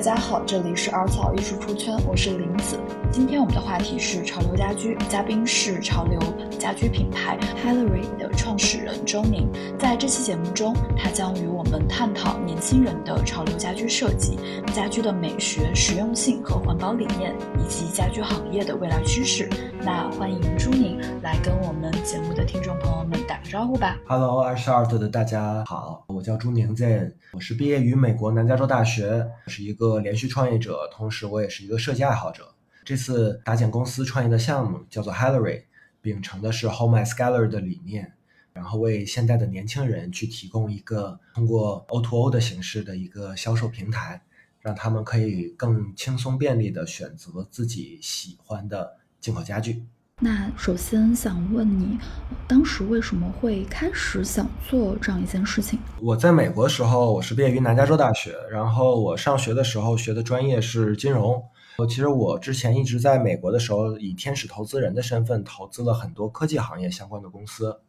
[0.00, 2.78] 大家好，这里是耳草艺术出圈，我是林子。
[3.12, 6.20] 今天我们的话题是潮流家居，嘉宾是潮流
[6.60, 9.50] 家居品牌 Hellery 的创始人周宁。
[9.76, 14.38] 在这期节目中，他将与我们探讨年轻人的潮流家居设计、
[14.72, 19.50] 家居的美学、实用性和环保理念，以及家居行业的未来趋势。
[19.80, 23.98] 那欢迎朱宁来跟我们节目的听众朋友们打个招呼吧。
[24.06, 32.44] Hello，二十二的大家好，我叫朱宁 Zen，我是毕业于美国南加州大学，是一个连续创业者，同时我也是一个设计爱好者。
[32.84, 35.64] 这次搭建公司创业的项目叫做 Hellery，
[36.00, 38.12] 秉承的是 Home as Gallery 的理念，
[38.52, 44.22] 然后为现在的年轻人去提供一个通过 O2O 的形式的一个销售平台，
[44.60, 49.84] 让他们可以更轻松便利的选择自己喜欢的进口家具。
[50.22, 51.98] 那首先想问你，
[52.46, 55.78] 当时为什么会开始想做这样一件事情？
[56.00, 61.42] 我在美国的时候，我是毕业于南加州大学，然后我上学的时候学的专业是金融。
[61.86, 67.80] 其实我之前一直在美国的时候，以天使投资人的身份投资了很多科技行业相关的公司。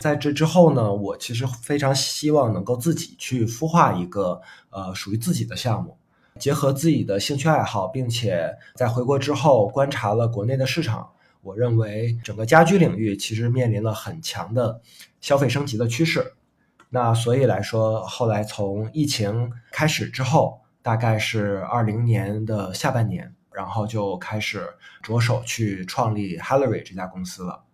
[0.00, 4.40] 在这之后呢，我其实非常希望能够自己去孵化一个
[4.70, 5.96] 呃属于自己的项目，
[6.38, 11.10] 结合自己的兴趣爱好，并且在回国之后观察了国内的市场，
[11.42, 14.80] 我认为整个家居领域其实面临了很强的
[15.20, 16.34] 消费升级的趋势。
[16.90, 20.60] 那所以来说，后来从疫情开始之后。
[20.84, 24.68] 大概是二零年的下半年，然后就开始
[25.02, 27.64] 着手去创立 Hellery 这家公司了。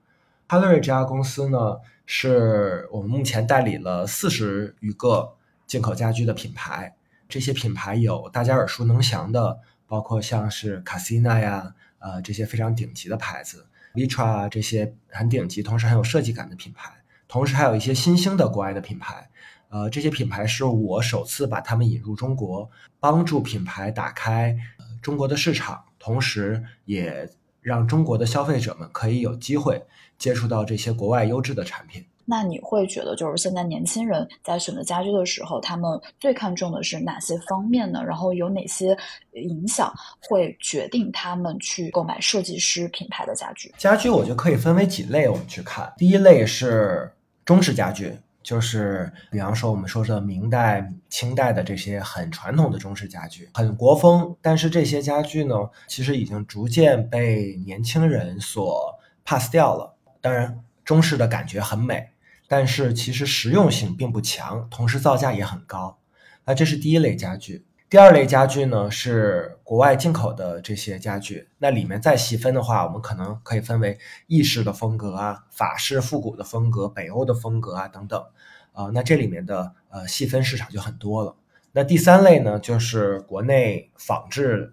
[0.48, 5.34] Hellery 这家公司呢，是我们目前代理了四十余个
[5.66, 6.94] 进口家居的品牌。
[7.28, 16.92] 这些品牌有大家耳熟能详的，包括像是 Casina 呀，呃，这些非常顶级的牌子，Vitra 这些很顶级，同时很有设计感的品牌。
[17.26, 19.29] 同时还有一些新兴的国外的品牌。
[19.70, 22.68] 呃，这些品牌是我首次把他们引入中国，
[22.98, 24.56] 帮助品牌打开
[25.00, 27.28] 中国的市场，同时也
[27.60, 29.80] 让中国的消费者们可以有机会
[30.18, 32.04] 接触到这些国外优质的产品。
[32.24, 38.04] 那你会觉得，就是现在年轻人在选择家居的时候，他们最看重的是哪些方面呢？
[38.04, 38.96] 然后有哪些
[39.32, 39.92] 影响
[40.28, 43.72] 会决定他们去购买设计师品牌的家具？
[43.78, 45.92] 家居我觉得可以分为几类，我们去看。
[45.96, 47.12] 第一类是
[47.44, 48.16] 中式家具。
[48.42, 54.36] 就是比方说，我们说的明代、清代的这些很传统的中式家具，很国风。
[54.40, 55.54] 但是这些家具呢，
[55.86, 59.94] 其实已经逐渐被年轻人所 pass 掉了。
[60.20, 62.10] 当然，中式的感觉很美，
[62.48, 65.98] 但是其实实用性并不强，同时造价也很高。
[66.44, 67.64] 那这是第一类家具。
[67.90, 71.48] 第二类家具呢，是国外进口的这些家具。
[71.58, 78.24] 那里面再细分的话，我们可能可以分为意式的风格啊、法式复古的风格、北欧的风格啊等等。
[78.70, 81.34] 啊，那这里面的呃细分市场就很多了。
[81.72, 84.72] 那第三类呢，就是国内仿制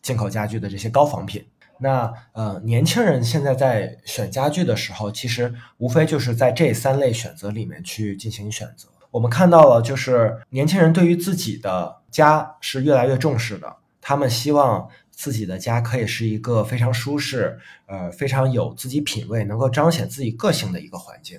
[0.00, 1.44] 进口家具的这些高仿品。
[1.80, 8.88] 那呃，年轻人现在在选家具的时候，其实无非就是在这三类选择里面去进行选择。
[9.12, 13.76] 我们看到了，就是年轻人对于自己的家是越来越重视的。
[14.00, 21.38] 他们希望自己的家可以是一个非常舒适、呃非常有自己品味、能够彰显自己个性的一个环境。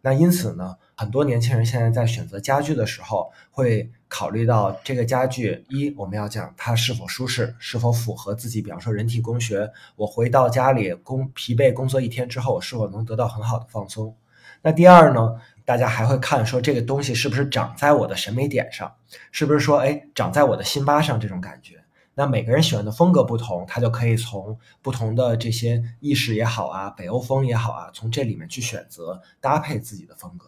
[0.00, 9.68] 那因此呢，很多年轻人现在在选择家具的时候，会考虑到这个家具：一，我们要讲它是否舒适，是否符合自己，比方说人体工学。
[9.96, 14.14] 我回到家里工疲惫工作一天之后，是否能得到很好的放松？
[14.62, 15.34] 那第二呢？
[15.68, 18.90] 大家还会看说这个东西是不是长在我的审美点上，
[19.30, 21.84] 是不是说哎长在我的心巴上这种感觉？
[22.14, 30.46] 那每个人喜欢的风格不同，他就可以从不同的这些意式也好啊，北欧风也好啊，从这里面去选择搭配自己的风格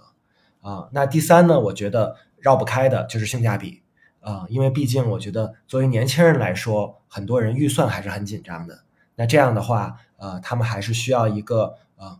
[0.66, 0.88] 啊。
[0.90, 3.82] 那第三呢，我觉得绕不开的就是性价比
[4.20, 8.84] 啊，因为毕竟我觉得作为年轻人来说，很多人预算还是很紧张的。
[9.16, 12.18] 那这样的话，呃，他们还是需要一个呃。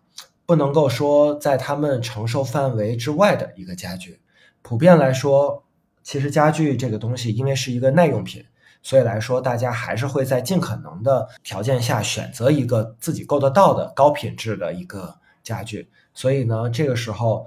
[0.51, 4.19] 不能够说在他们承受范围之外的一个家具。
[4.63, 5.63] 普遍来说，
[6.03, 8.45] 其实家具这个东西，因为是一个耐用品，
[8.83, 15.15] 所以来说大家还是会在尽可能的条件下选择一个自己够得到的高品质的一个
[15.45, 15.89] 家具。
[16.15, 17.47] 所以呢，这个时候。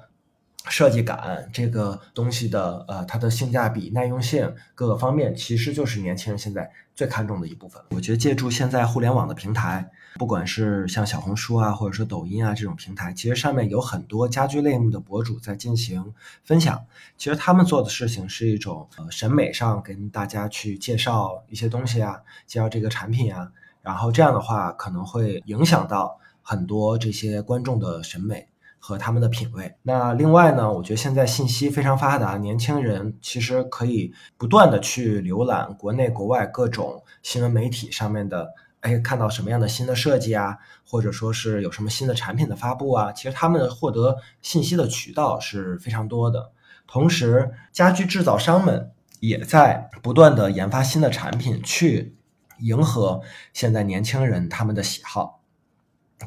[0.69, 7.81] 设计感这个东西的呃，它的性价比、耐用性各个方面，其实就是年轻人现在最看重的一部分。
[7.89, 16.13] 我觉得借助现在互联网的平台，不管是像小红书啊，或者说抖音啊这种平台，其实上面有很多家居类目的博主在进行
[16.43, 16.85] 分享。
[17.17, 23.51] 其实他们做的事情是一种呃审美上跟大家去介绍一些东西啊，介绍这个产品啊，
[23.81, 28.47] 然后这样的话可能会影响到很多这些观众的审美。
[28.85, 29.73] 和他们的品味。
[29.81, 46.51] 那另外呢，我觉得现在信息非常发达，年轻人其实可以不断的去浏览国内国外各种新闻媒体上面的，哎，看到什么样的新的设计啊，或者说是有什么新的产品的发布啊，其实他们获得信息的渠道是非常多的。
[46.85, 48.91] 同时，家居制造商们
[49.21, 52.17] 也在不断的研发新的产品，去
[52.59, 53.21] 迎合
[53.53, 55.41] 现在年轻人他们的喜好。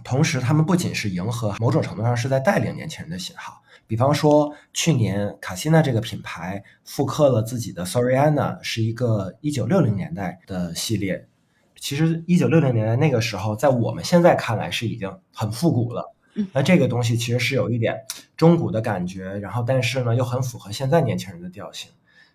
[0.02, 3.60] 同时，他们不仅是迎合，某种程度上是在带领年轻人的喜好。
[3.86, 11.28] 比方说，去年卡西娜这个品牌复刻了自己的 Soriana，是一个一九六零年代的系列。
[11.86, 16.12] 其实，一九六零年代那个时候，在我们现在看来是已经很复古了。
[16.52, 17.96] 那这个东西其实是有一点
[18.36, 21.88] 中古的感觉，然后但是呢又很符合现在年轻人的调性，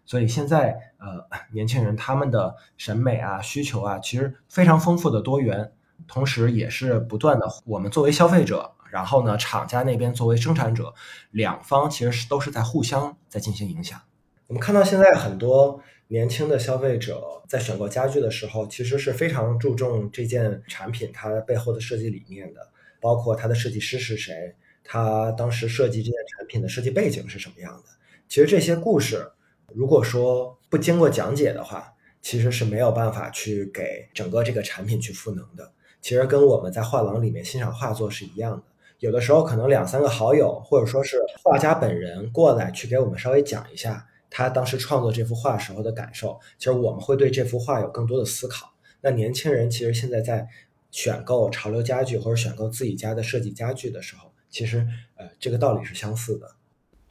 [0.05, 5.73] 所以现在呃年轻人他们的审美啊需求啊其实非常丰富的多元，
[6.07, 10.93] 同时也是不断的我们作为消费者，然后呢厂家那边作为生产者，
[11.31, 13.99] 两方其实是都是在互相在进行影响。
[14.47, 15.81] 我们看到现在很多
[16.11, 22.67] 年轻的消费者在选购家具的时候，其实是非常注重这件产品它背后的设计理念的。
[22.99, 24.53] 包括它的设计师是谁，
[24.83, 27.89] 他当时设计这件产品的设计背景是什么样的？
[28.27, 29.25] 其实这些故事，
[29.73, 35.71] 如果说不经过讲解的话，其实是没有办法去给整个这个产品去赋能的。
[36.01, 38.63] 其实跟我们在画廊里面欣赏画作是一样的，
[38.99, 48.73] 有的时候可能两三个好友，或者说是画家本人过来去给我们稍微讲一下他当时创作这幅画时候的感受，其实我们会对这幅画有更多的思考。
[49.01, 50.47] 那年轻人其实现在在。
[50.93, 54.85] 选购潮流家具或者选购自己家的设计家具的时候，其实
[55.15, 56.45] 呃这个道理是相似的。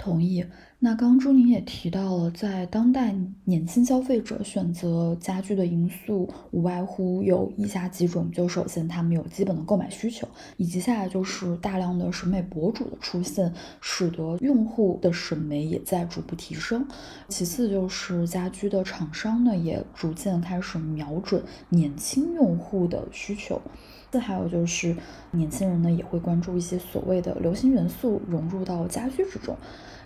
[0.00, 0.44] 同意。
[0.82, 3.14] 那刚朱宁也提到了，在当代
[3.44, 10.26] 年轻消费者选择家具的因素，无外乎有以下几种：就首先他们有基本的购买需求，
[10.56, 13.52] 以及下来就是大量的审美博主的出现，
[13.82, 16.86] 使得用户的审美也在逐步提升。
[17.28, 23.60] 其次就是家居的厂商呢，也逐渐开始瞄准年轻用户的需求。
[24.10, 24.96] 再还有就是
[25.30, 29.56] 年轻人呢，也会关注一些所谓的流行元素融入到家居之中。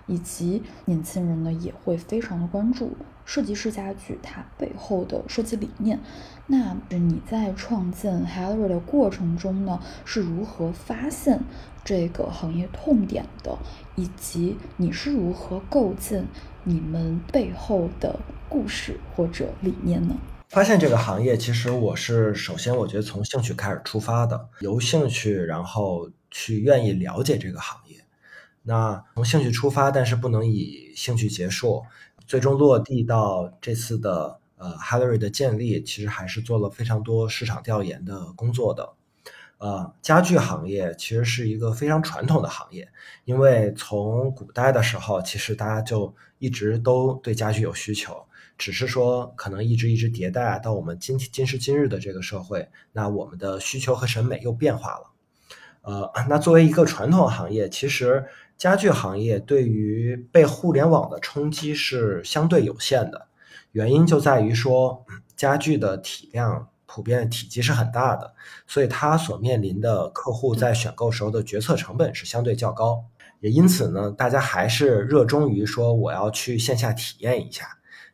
[0.07, 2.93] 以及年轻人呢，也会非常的关注
[3.25, 5.99] 设计师家具它背后的设计理念。
[6.47, 11.41] 那你在创建 Heller 的过程中呢，是如何发现
[11.87, 13.57] 这个行业痛点的？
[13.97, 16.27] 以及你是如何构建
[16.65, 20.17] 你们背后的故事或者理念呢？
[20.55, 27.97] 发现这个行业，其实我是首先我觉得从兴趣开始出发的，由兴趣，然后去愿意了解这个行业。
[28.63, 31.83] 那从兴趣出发，但是不能以兴趣结束，
[32.25, 38.95] 最终落地到这次的呃 h a l l e r y 的建立，其实还是做了非常多市场调研的工作的。
[39.59, 42.89] 呃，家具行业其实是一个非常传统的行业，
[43.25, 48.25] 因为从古代的时候，其实大家就一直都对家具有需求，
[48.57, 55.11] 只是说可能一直一直迭代啊到我们今今时今日的这个社会，那我们的需求和审美又变化了。
[55.83, 58.25] 呃，那作为一个传统行业，其实。
[58.57, 63.27] 家具行业对于被互联网的冲击是相对有限的，
[63.73, 65.05] 原因就在于说，
[65.37, 68.33] 家具的体量普遍体积是很大的，
[68.69, 73.05] 所以它所面临的客户在选购时候的决策成本是相对较高，
[73.41, 77.67] 也因此呢，大家还是热衷于说我要去线下体验一下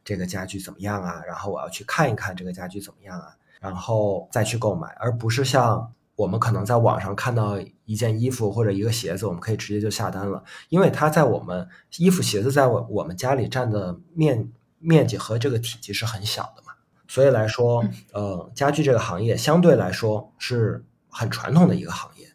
[0.05, 5.93] 这个家具怎么样啊，然后我要去看一看这个家具怎么样啊，然后再去购买，而不是像。
[6.17, 16.74] 我们可能在网上看到一件衣服或者一个鞋子，我们可以直接就下单了，因为它在我们衣服鞋子在我我们家里占的面面积和这个体积是很小的嘛，
[17.08, 17.82] 所以来说，
[18.13, 22.27] 呃，家具这个行业相对来说是很传统的一个行业，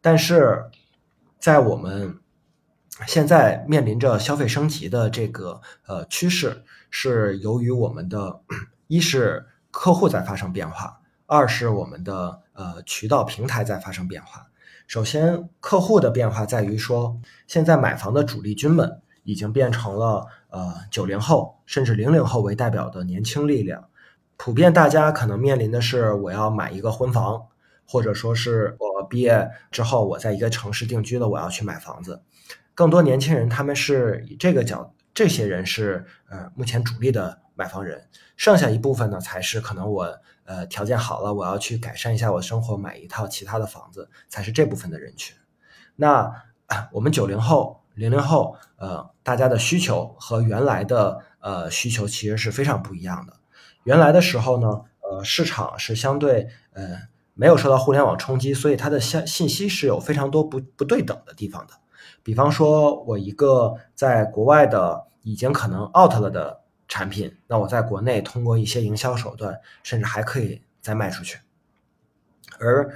[0.00, 0.64] 但是
[1.38, 2.18] 在我们
[3.06, 8.40] 现在面临着消费升级的这个呃趋势，是由于我们的
[8.86, 12.40] 一是客户在发生变化，二是我们的。
[12.58, 14.48] 呃，渠道平台在发生变化。
[14.88, 23.84] 首先，客户的变化在于说，现在买房的主力军们已经变成了呃九零后甚至零零后为代表的年轻力量。
[24.36, 27.46] 普遍大家可能面临的是，我要买一个婚房，
[27.86, 32.22] 或者说是我毕业之后我在一个城市定居了，我要去买房子。
[32.74, 38.08] 更多年轻人他们是以这个角，这些人是呃目前主力的买房人。
[38.36, 40.20] 剩下一部分呢，才是可能我。
[40.44, 45.36] 呃，条件好了，我要去改善一下我的生活，买一套其他的房子，才是这部分的人群。
[45.94, 46.42] 那
[46.90, 53.34] 我们九零后、零零后，呃，大家的需求和原来的呃需求其实是非常不一样的。
[53.82, 56.96] 原来的时候呢，呃，市场是相对呃
[57.34, 61.74] 没有受到互联网冲击，所以它的信信息是有非常多不不对等的地方的。
[62.28, 71.38] 比方说，我一个在国外的已经可能 out 了的产品，那我在国内通过一些营销手段，甚至还可以再卖出去。
[72.58, 72.92] 而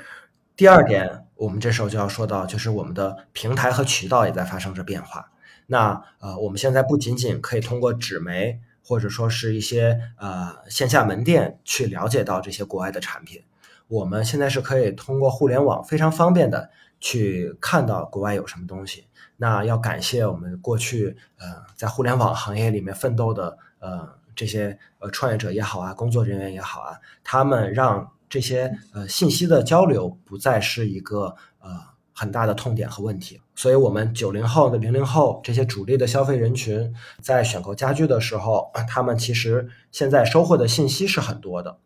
[0.55, 5.31] 第二点，我们这时候就要说到，就是我们的平台和渠道也在发生着变化。
[5.67, 13.43] 那呃，我们现在不仅仅可以通过纸媒，或者说是一些呃线下门店去了解到这些国外的产品，
[13.89, 16.69] 我们现在是可以通过互联网非常方便的
[17.01, 19.07] 去看到国外有什么东西。
[19.43, 31.71] 那要感谢我们过去呃在互联网行业里面奋斗的呃这些呃创业者也好啊，工作人员也好啊，他们让这些呃信息的交流不再是一个呃
[32.15, 33.41] 很大的痛点和问题。
[33.57, 41.79] 所以，我们九零后的、零零后这些主力的消费人群在选购家具的时候， 他们其实现在收获的信息是很多的，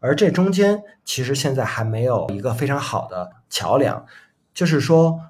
[0.00, 4.06] 而这中间其实现在还没有一个非常好的桥梁，
[4.54, 5.20] 就是说。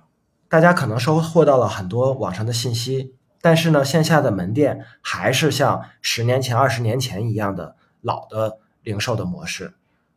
[0.53, 9.73] 大家可能收获到了很多网上的信息，但是呢，线下的门店还是像十年前、二十年前一样的老的零售的模式。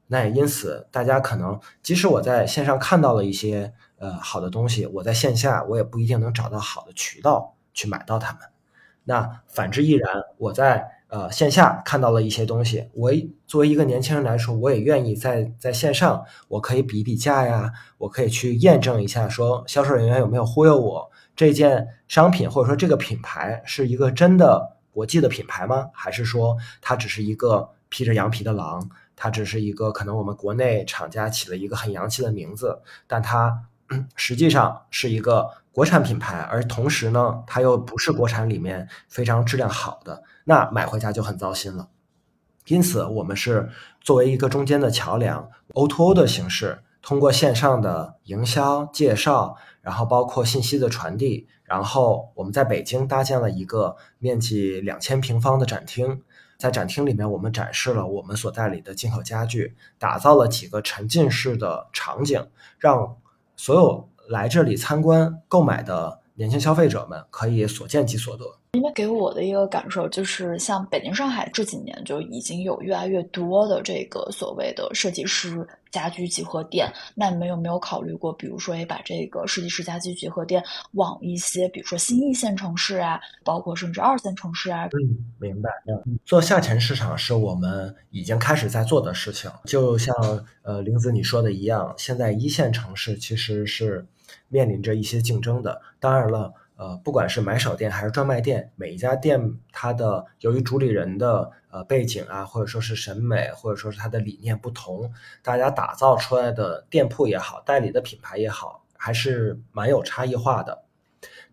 [0.07, 8.41] 那也因此，大家可能即使我在线上看到了一些呃好的东西，我在线下我也不一定能找到好的渠道去买到它们。
[9.05, 10.94] 那反之亦然，我在。
[11.07, 13.11] 呃，线下看到了一些东西，我
[13.45, 25.89] 作为一个年轻人来说，我也愿意在在线上，我可以比比价呀，我可以去验证一下，说销售人员有没有忽悠我，这件商品或者说这个品牌是一个真的国际的品牌吗？
[25.93, 28.89] 还是说它只是一个披着羊皮的狼？
[29.15, 33.65] 它只是一个可能我们国内厂家起了一个很洋气的名字，但它
[34.17, 40.23] 实际上是一个国产品牌，而同时呢，它又不是国产里面非常质量好的。
[40.45, 41.89] 那买回家就很糟心了，
[42.67, 56.21] 因此我们是作为一个中间的桥梁，O2O 的形式，通过线上的营销介绍，然后包括信息的传递，然后我们在北京搭建了一个面积两千平方的展厅，
[56.57, 62.47] 在展厅里面，我们展示了我们所代理的进口家具，打造了几个沉浸式的场景，
[62.79, 63.17] 让
[63.57, 68.45] 所有来这里参观购买的年轻消费者们可以所见即所得。
[68.73, 76.91] 因为给我的一个感受就是，像北京、上海这几年就已经有越来越多的这个所谓的设计师家居集合店。
[77.15, 84.87] 那你们有没有考虑过，比如说，也把这个设计师家居集合店往一些，比如说新一线城市啊，包括甚至二线城市啊？
[84.87, 85.69] 嗯，明白。
[85.87, 89.49] 嗯做下沉市场是我们已经开始在做的事情。
[89.63, 90.13] 就像
[90.63, 94.05] 呃林子你说的一样，现在一线城市其实是
[94.47, 95.81] 面临着一些竞争的。
[95.99, 96.53] 当然了。
[96.77, 105.09] 呃，不管是买手店还是专卖店，每一家店它的由于主理人的呃背景啊，或者说是审美，或者说是它的理念不同，
[105.41, 110.83] 大家打造出来的店铺也好，代理的品牌也好，还是蛮有差异化的。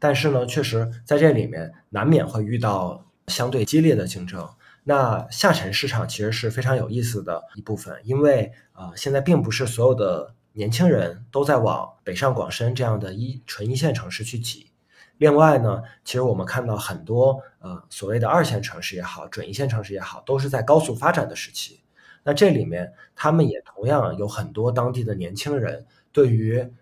[0.01, 4.45] 但是呢，确实在这里面难免会遇到相对激烈的竞争。
[4.83, 14.71] 那下沉市场其实是非常有意思的一部分，因为啊，现在并不是所有的年轻人都在往北上广深这样的一纯一线城市去挤。
[15.19, 21.81] 另外呢，其实我们看到很多呃所谓的二线城市也好，准一线城市也好，都是在高速发展的时期。
[22.25, 26.73] 那这里面他们也同样有很多当地的年轻人，对于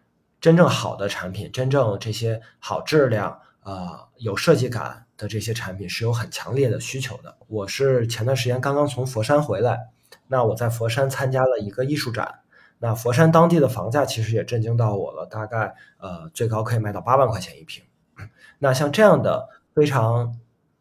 [0.40, 7.36] 真正好的产品、真正这些好质量、呃有设计感的这些产品是有很强烈的需求的。
[7.46, 9.88] 我是前段时间刚刚从佛山回来，
[10.28, 12.39] 那我在佛山参加了一个艺术展，
[12.80, 17.84] 那佛山当地的房价其实也震惊到我了，大概呃最高可以卖到八万块钱一平。
[18.58, 20.34] 那像这样的非常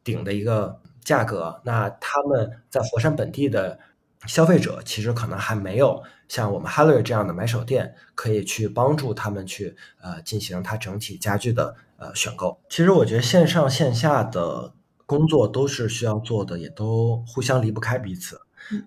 [0.04, 3.78] 顶的一个价格，那他们在佛山本地的
[4.26, 12.60] 消费者其实可能还没有像我们 Hello 这样的买手店可以去帮助他们去呃进行它整体家具的呃选购。
[12.70, 14.74] 其实我觉得线上线下的
[15.06, 18.42] 工作都是需要做的，也都互相离不开彼此。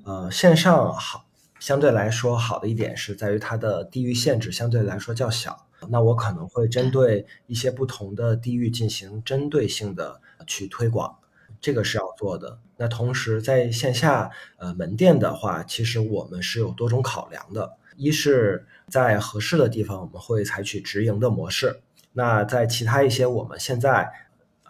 [0.05, 1.25] 呃，线上好
[1.63, 5.69] 相对来说好的一点是在于它的地域限制相对来说较小。
[5.91, 11.17] 那我可能会针对一些不同的地域进行针对性的去推广，
[11.61, 12.59] 这个是要做的。
[12.79, 17.77] 那同时在线下呃门店的话，其实我们是有多种考量的。
[17.97, 21.69] 一是在合适的地方，我们会采取直营的模式；
[22.13, 24.11] 那在其他一些我们现在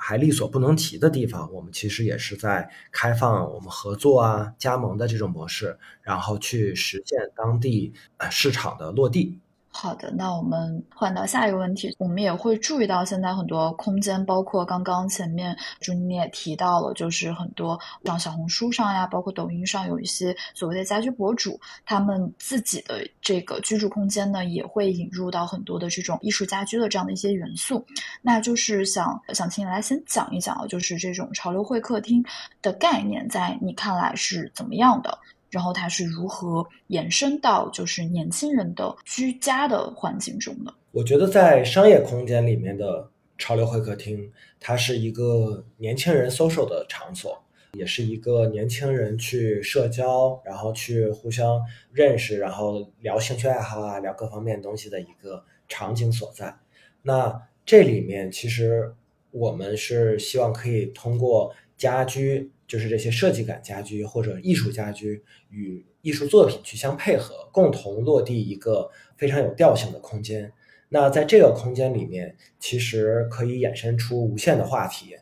[0.04, 7.92] 还力所不能及的地方，我们其实也是在开放我们合作啊、加盟的这种模式，然后去实现当地
[8.28, 9.38] 市场的落地。
[9.74, 11.96] 好的，那我们换到下一个问题。
[11.98, 27.84] 我们也会注意到，现在很多空间，包括刚刚前面朱妮也提到了，就是很多像小红书上呀，包括抖音上有一些所谓的家居博主，他们自己的这个居住空间呢，也会引入到很多的这种艺术家居的这样的一些元素。
[28.20, 32.22] 那就是想想请你来先讲一讲，就是这种潮流会客厅
[32.60, 35.18] 的概念，在你看来是怎么样的？
[35.52, 40.73] 然后它是如何延伸到就是年轻人的居家的环境中的？
[40.92, 47.38] 我觉得在商业空间里面的潮流会客厅，它是一个年轻人 social 的场所，
[47.75, 51.61] 也是一个年轻人去社交，然后去互相
[51.92, 56.56] 认识，然后聊兴趣爱好啊，聊各方面东西的一个场景所在。
[57.02, 58.94] 那这里面其实
[59.30, 62.50] 我们是希望可以通过家居。
[62.72, 70.50] 就是这些设计感家居或者艺术家居与艺术作品去相配合，共同落地一个非常有调性的空间。
[70.88, 75.18] 那在这个空间里面，其实可以衍生出无限的话题，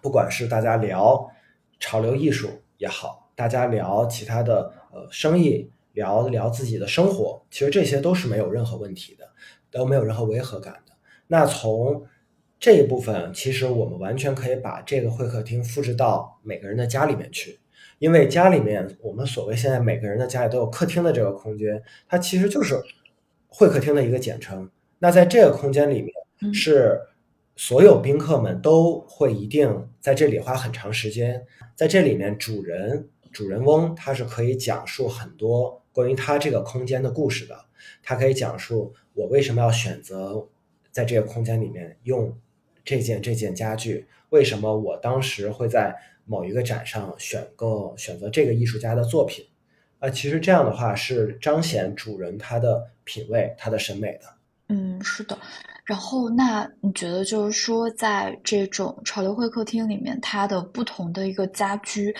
[0.00, 1.30] 不管是大家聊
[1.78, 9.30] 潮流艺术也好，大家聊其他的呃生意，聊聊自己的生活，其实这些都是没有任何问题的，
[9.70, 10.92] 都没有任何违和感的。
[11.28, 12.04] 那从
[12.62, 17.58] 这一部分其实我们完全可以把这个会客厅复制到每个人的家里面去，
[17.98, 22.80] 因为家里面我们所谓现在每个人的家里都有客厅的这个空间，它其实就是
[23.48, 24.70] 会客厅的一个简称。
[25.00, 27.00] 那在这个空间里面，是
[27.56, 37.56] 所有宾客们都会一定在这里花很长时间，在这里面主人主人翁他是可以讲述很多关于他这个空间的故事的，
[38.04, 40.46] 他可以讲述我为什么要选择
[40.92, 42.32] 在这个空间里面用。
[42.84, 49.44] 这件这件家具，为什么我当时会在某一个展上选购选择这个艺术家的作品？
[49.98, 54.22] 啊，其实这样的话是彰显主人他的品味、他的审美的。
[54.68, 55.38] 嗯，是的。
[55.84, 62.14] 然后，那你觉得就是说，在这种潮流会客厅里面，它的不同的一个家居，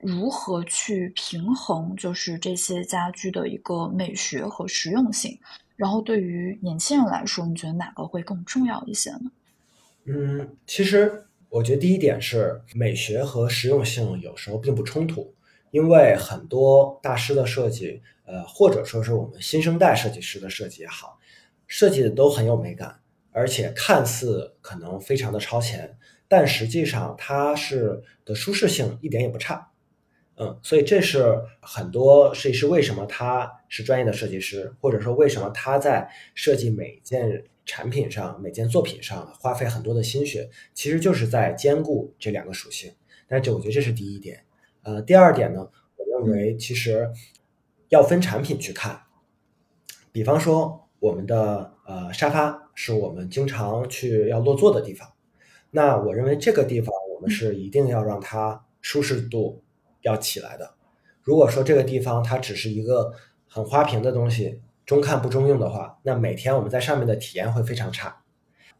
[0.00, 5.38] 如何去平衡，就是这些家居的一个美学和实用性？
[5.76, 9.30] 然后，对于年轻人来说，你觉得哪个会更重要一些呢？
[10.06, 15.34] 嗯，其实我觉得第一点是美学和实用性有时候并不冲突，
[15.70, 21.18] 因为很多大师的设计，呃，或者说是我们新生代设计师的设计也好，
[21.66, 22.98] 设计的都很有美感，
[23.30, 25.96] 而且看似可能非常的超前，
[26.26, 29.70] 但实际上它是的舒适性一点也不差。
[30.36, 37.44] 嗯，所以这是很多设计师为什么他是专业的设计师，或者说为什么他在设计每件。
[37.70, 42.92] 产品上每件作品上花费很多的心血，其实就是在兼顾这两个属性。
[43.28, 44.44] 但是我觉得这是第一点。
[44.82, 47.08] 呃，第二点呢，我认为其实
[47.88, 49.02] 要分产品去看。
[50.10, 55.08] 比方说，我们的呃沙发是我们经常去要落座的地方，
[55.70, 59.62] 那我认为这个地方我们是一定要让它舒适度
[60.00, 60.74] 要起来的。
[61.22, 63.12] 如果说这个地方它只是一个
[63.46, 64.60] 很花瓶的东西。
[64.90, 68.24] 中看不中用的话，那每天我们在上面的体验会非常差。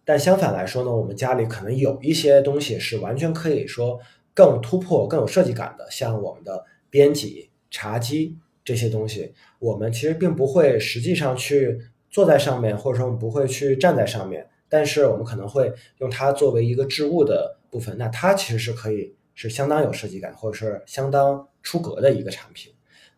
[0.04, 4.00] 但相反来说呢，我们家里可能有一些东西是完全可以说
[4.34, 17.96] 更突破、更有设计感的，像我们的编辑、茶几这些东西，我们其实并不会实际上去坐在上面，或者说我们不会去站在上面，但是我们可能会用它作为一个置物的部分。
[17.96, 22.72] 那它其实是可以是相当有设计感，或者是相当出格的一个产品。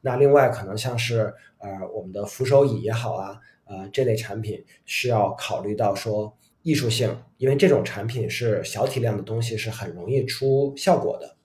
[0.04, 11.36] 那另外可能像是呃我们的扶手椅也好啊，呃这类产品是要考虑到说艺术性，因为这种产品是小体量的东西，是很容易出效果的。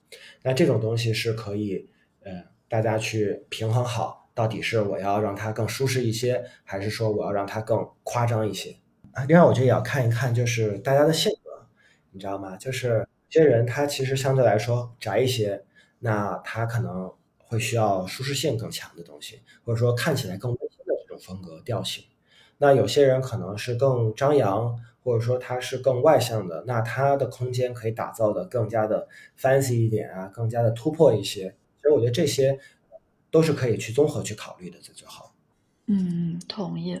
[0.42, 1.88] 那这种东西是可以
[2.24, 2.32] 呃
[2.68, 8.76] 大家去平衡好，到底是我要让它更舒适一些，还是说我要让它更夸张一些
[9.12, 9.24] 啊？
[9.24, 11.66] 另外我觉得也要看一看就是大家的性格，
[12.12, 12.56] 你知道吗？
[12.56, 15.64] 就是有些人他其实相对来说宅一些，
[16.00, 17.12] 那他可能。
[17.48, 22.04] 会需要舒适性更强的东西，或者说看起来更温馨的这种风格调性。
[22.58, 29.08] 那有些人可能是更张扬，或者说他是更外向的，那他的空间可以打造的更加的
[29.40, 31.54] fancy 一点啊，更加的突破一些。
[31.76, 32.58] 其实我觉得这些
[33.30, 35.32] 都是可以去综合去考虑的，这就好。
[35.86, 37.00] 嗯，同意。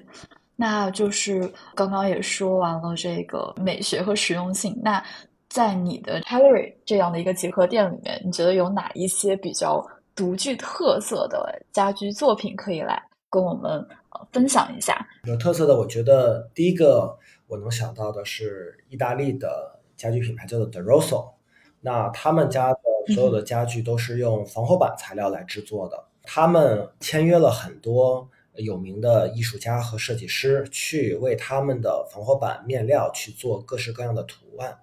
[0.56, 4.80] 那就是刚刚也说完了这个美学和实用性。
[4.82, 5.04] 那
[5.48, 9.84] 在你的 t e l e r y 这样的一个集合店里面，你觉得有哪一些比较？
[10.18, 13.00] 独具特色的家居作品可以来
[13.30, 13.70] 跟我们
[14.10, 15.06] 呃分享一下。
[15.22, 21.34] 有特色的，我觉得第一个我能想到的是意大利的家居品牌叫做 De Rosso。
[21.80, 26.06] 那他们家的所有的家具都是用防火板材料来制作的。
[26.24, 34.78] 他们签约了很多有名的艺术家和设计师去为他们的防火板面料去做各式各样的图案，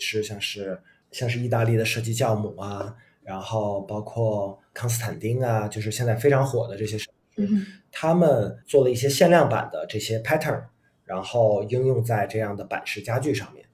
[0.00, 0.82] 是像是
[1.12, 10.62] 像是意大利的设计教母啊，然后包括康斯坦丁啊，就是现在非常火的这些设计师，他们做了一些限量版的这些 pattern，
[11.04, 13.64] 然后应用在这样的板式家具上面。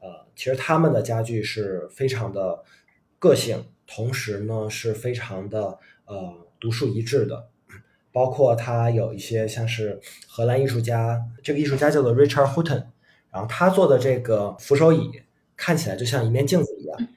[0.00, 2.62] 呃，其实他们的家具是非常的
[3.18, 7.48] 个性，同时呢是非常的呃独树一帜的。
[8.14, 12.84] 包括他有一些像是荷兰艺术家，这个艺术家叫做 Richard Houghton，
[13.30, 15.10] 然后他做的这个扶手椅
[15.56, 17.08] 看起来就像一面镜子一样，嗯，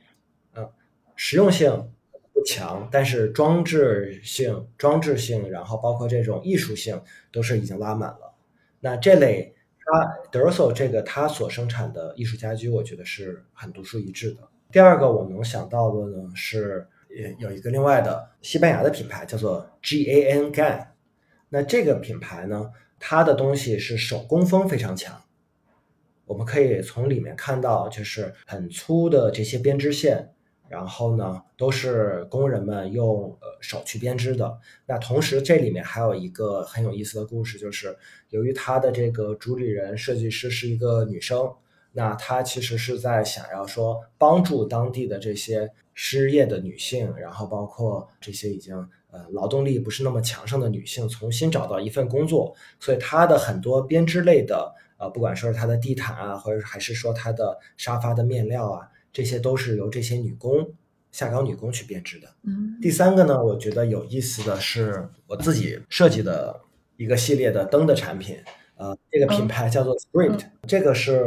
[1.16, 1.92] 实用性
[2.34, 7.02] 不强，但是装置性、装置性，然后包括这种艺术性
[7.32, 8.34] 都是已经拉满了。
[8.80, 14.40] 那这类它 d e r s o 这个它所生产的艺术家居，我觉得是很独树一帜的。
[14.72, 16.88] 第二个我能想到的呢是。
[17.38, 20.88] 有一个另外的西班牙的品牌叫做 G A N Gan，
[21.48, 25.22] 那这个品牌呢，它的东西是手工风非常强，
[26.26, 30.34] 我们可以从里面看到就是很粗的这些编织线，
[30.68, 34.58] 然后呢都是工人们用呃手去编织的。
[34.86, 37.98] 那同时这里面还有一个很有意思的故事，就是
[38.30, 41.52] 由于它的这个主理人设计师是一个女生。
[41.98, 48.76] 那她其实是在想要说帮助当地的这些失业的女性，然后包括这些已经
[49.12, 52.54] 呃劳动力不是那么强盛的女性，重新找到一份工作。
[52.82, 60.74] 所以他的很多编织类的，呃，不管说是他的地毯啊，或者还是说他的沙发的面料啊，这些都是由这些女工
[61.10, 62.28] 下岗女工去编织的。
[62.44, 62.78] 嗯。
[62.82, 66.60] 第三个呢，我觉得有意思的是我自己设计的
[66.98, 68.38] 一个系列的灯的产品，
[68.76, 71.24] 呃，这个品牌叫做 Script，这个是。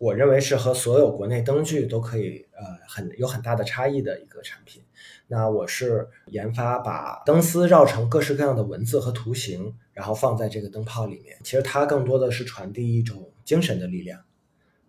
[0.00, 4.82] 我认为是和所有国内灯具都可以呃很有很大的差异的一个产品。
[5.26, 11.36] 那我是研发把灯丝绕成各式各样的文字和图形，然后放在这个灯泡里面。
[11.44, 14.22] 其实它更多的是传递一种精神的力量，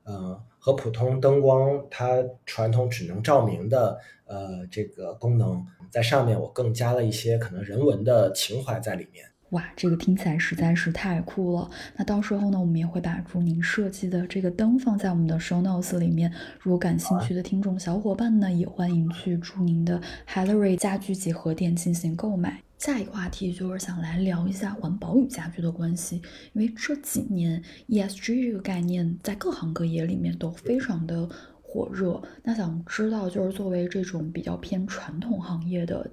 [0.04, 9.26] 呃，和普通灯光它传统只能照明的呃这个功能在上面，我更加了一些可能人文的情怀在里面。
[9.50, 11.70] 哇，这个听起来实在是太酷了！
[11.98, 16.32] 那到时候呢，我们也会把朱宁设计的这个灯放在我们的 show notes 里面。
[16.62, 22.62] 如果感兴趣的听众小伙伴呢，也欢迎去朱宁的 Hillary 家居集合店进行购买。
[22.82, 26.20] 下一个话题就是想来聊一下环保与家居的关系，
[26.54, 31.30] 因为这几年 ESG 这个概念在各行各业里面都非常的
[31.62, 32.20] 火热。
[32.42, 36.10] 那想知道，就是作为这种比较偏传统行业的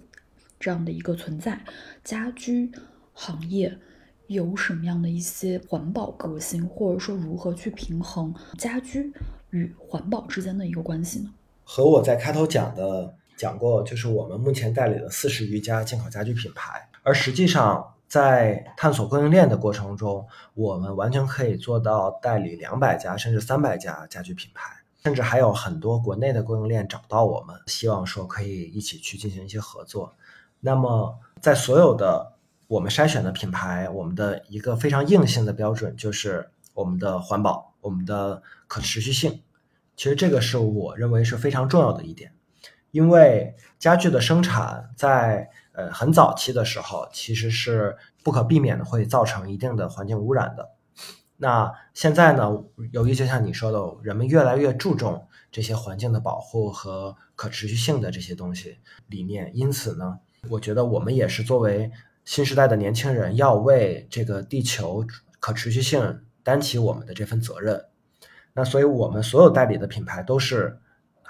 [0.61, 1.59] 这样的一个存在，
[2.05, 2.71] 家居。
[3.15, 3.77] 行业
[4.27, 9.11] 有什么样的一些环保革新，或者说如何去平衡家居
[9.51, 11.31] 与环保之间的一个关系呢？
[11.65, 24.70] 和我在开头讲的讲过，就是我们目前代理了四十余家进口家居品牌，而实际上在探索供应链的过程中，我们完全可以做到代理两百家甚至三百家家居品牌，
[25.05, 30.14] 甚至还有很多国内的供应链找到我们，希望说可以一起去进行一些合作。
[30.61, 32.33] 那么在所有的
[32.66, 39.40] 我们筛选的品牌，我们的一个非常硬性的标准就是我们的环保，我们的可持续性。
[39.96, 42.33] 其实这个是我认为是非常重要的一点，
[42.99, 50.71] 因为家具的生产在呃很早期的时候，其实是不可避免的会造成一定的环境污染的。
[51.37, 52.51] 那现在呢，
[52.91, 60.19] 由于就像你说的，人们越来越注重这些环境的保护和可持续性的这些东西理念，因此呢，
[60.51, 61.93] 我觉得我们也是作为。
[62.25, 65.03] 新时代的年轻人要为这个地球
[65.41, 67.87] 可持续性担起我们的这份责任，
[68.53, 70.79] 那所以我们所有代理的品牌都是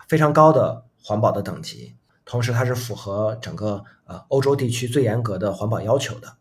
[0.08, 6.36] 非常高的环保的等级，同时它是符合整个呃欧洲地区最严格的环保要求的。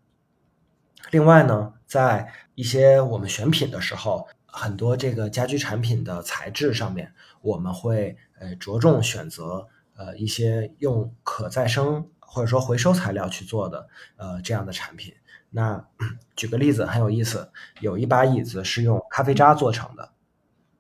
[1.10, 12.10] 另外呢，在一些我们选品的时候，很多这个家居产品的材质上面，我们会呃着重选择呃一些用可再生。
[12.30, 15.14] 或者说回收材料去做的，呃，这样的产品。
[15.50, 15.88] 那
[16.36, 17.50] 举个例子很有意思，
[17.80, 20.12] 有一把椅子是用咖啡渣做成的。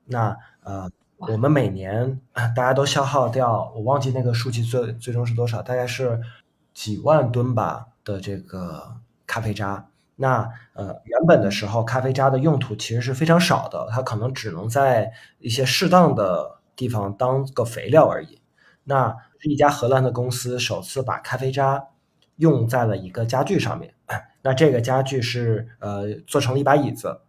[0.04, 2.20] 那呃，我们每年
[2.56, 6.22] 大家都消耗掉，我忘记那个数据最最终是多少，大概是
[6.74, 9.88] 几万吨吧的这个咖啡渣。
[10.16, 18.40] 那呃，原本的时候咖啡渣的用途其实是非常少的，它可能只能在一些适当的地方当个肥料而已。
[18.84, 21.88] 那是一家荷兰的公司首次把咖啡渣
[22.38, 23.94] 用在了一个家具上面。
[24.42, 27.20] 那这个家具是呃做成了一把椅子，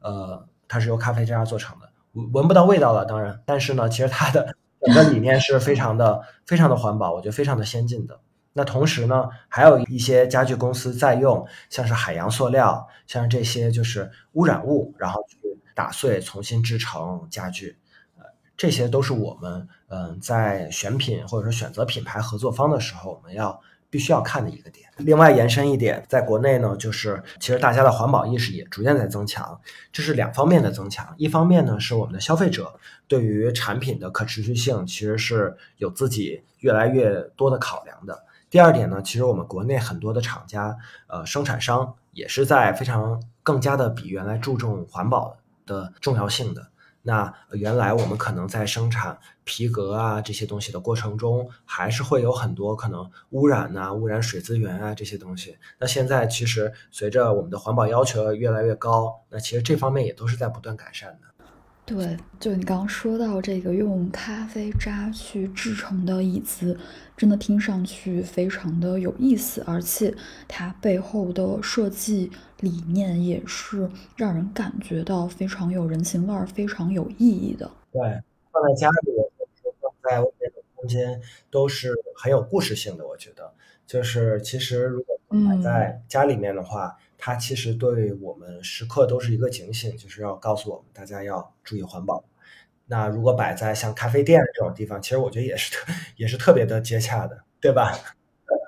[0.00, 8.18] 呃，它是由咖啡渣做成的，闻闻不到味道了，当然，但是呢，其实它的 整个理念是非常的非常的环保，我觉得非常的先进的。
[8.54, 15.36] 那同时呢，还有一些家具公司在用像是海洋塑料，像是这些就是污染物，然后去
[15.74, 17.76] 打碎重新制成家具。
[18.18, 18.24] 呃，
[18.56, 23.60] 这些都是我们嗯在选品或者说选择品牌合作方的时候，我们要。
[23.90, 24.86] 必须要看的一个点。
[24.98, 29.60] 另外延伸一点，在国内呢，就是其实大家的环保意识也逐渐在增强，
[29.92, 31.14] 这是两方面的增强。
[31.18, 38.24] 一方面呢，是我们的消费者对于产品的可持续性其实是有自己越来越多的考量的。
[38.48, 40.74] 第二点呢，其实我们国内很多的厂家，
[41.08, 46.68] 呃，生产商也是在非常更加的比原来注重环保的重要性的。
[47.06, 55.56] 那原来我们可能在生产皮革啊这些东西的过程中，还是会有很多可能污染呐、污染水资源啊这些东西。
[55.78, 61.35] 那现在其实随着我们的环保要求越来越高，那其实这方面也都是在不断改善的。
[61.86, 66.76] 对，就你刚刚说到这个用咖啡渣去制成的椅子，
[67.16, 70.12] 真的听上去非常的有意思，而且
[70.48, 77.70] 它背后的设计理念也是让人感觉到非常有人情味儿、非常有意义的。
[77.92, 78.20] 对，
[78.50, 79.12] 放在家里，
[79.80, 81.22] 放在外面的空间
[81.52, 83.06] 都是很有故事性的。
[83.06, 83.54] 我觉得，
[83.86, 86.98] 就是其实如果摆在家里面的话。
[87.18, 92.24] 它其实对我们时刻都是一个警醒，就是要告诉我们大家要注意环保。
[92.86, 97.92] 那如果摆在像咖啡店这种地方，其实我觉得也是特也是特别的接洽的，对吧？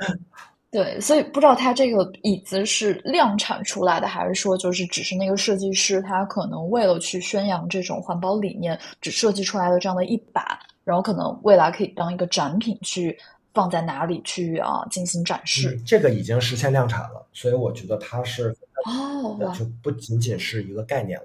[0.70, 13.18] 对，所以不知道它这个椅子是量产出来的，还是说就是只是那个设计师他可能为了去宣扬这种环保理念，只设计出来的这样的一把，然后可能未来可以当一个展品去。
[13.59, 14.87] 放在哪里去啊？
[14.88, 15.77] 进行展示？
[15.85, 18.55] 这个已经实现量产了，所以我觉得它是
[18.87, 21.25] 哦，就不仅仅是一个概念了。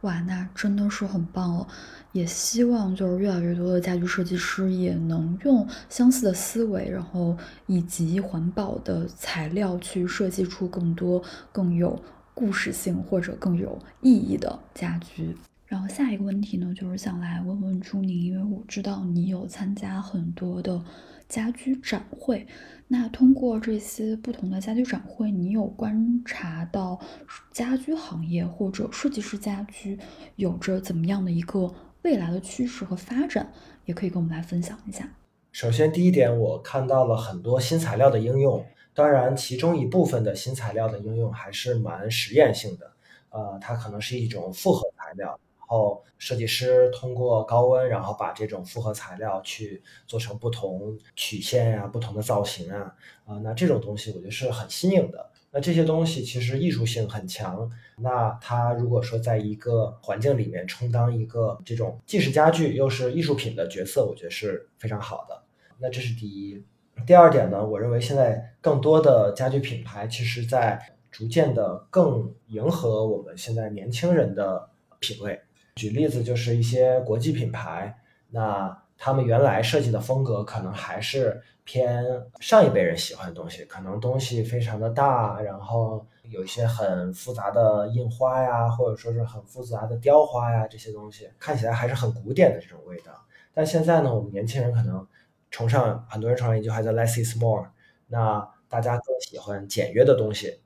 [0.00, 1.66] 哇，那真的是很棒哦！
[2.12, 7.36] 也希望就是越来越多的家居设计师也能用相似的思维，然后
[7.66, 15.36] 以及环保的材料去设计出更多更有故事性或者更有意义的家居。
[15.66, 20.82] 然后下一个问题呢，就是想来问问朱宁，因为我知道你有参加很多的。
[21.32, 22.46] 家居展会，
[22.88, 27.00] 那通过这些不同的家居展会，你有观察到
[27.50, 29.98] 家居行业或者设计师家居
[30.36, 33.50] 有着怎么样的一个未来的趋势和发展？
[33.86, 35.08] 也可以跟我们来分享一下。
[35.52, 42.92] 首先，第一点，我看到了很多新材料的应用，当然，其中一部分的新材料的应用还是蛮实验性的，
[43.30, 45.40] 呃，它可能是一种复合材料。
[45.72, 55.30] 后设计师通过高温，然后把这种复合材料去做成不同曲线呀、不同的造型啊，啊，那这种东西我觉得是很新颖的。
[55.54, 57.70] 那这些东西其实艺术性很强。
[57.98, 65.42] 那它如果说在一个环境里面充当一个这种既是家具又是艺术品的角色，我觉得是非常好的。
[65.78, 66.62] 那这是第一。
[67.06, 70.80] 第二点呢，我认为现在更多的家具品牌其实在
[71.10, 75.40] 逐渐的更迎合我们现在年轻人的品味。
[75.76, 82.04] 举例子就是一些国际品牌，那他们原来设计的风格可能还是偏
[82.40, 93.12] 上一辈人喜欢的东西，可能东西非常的大，然后有一些很复杂的印花呀，或者说是很复杂的雕花呀，这些东西看起来还是很古典的这种味道。
[93.54, 95.06] 但现在呢，我们年轻人可能
[95.50, 97.66] 崇尚很多人崇尚一句话叫 “less is more”，
[98.08, 100.60] 那大家更喜欢简约的东西。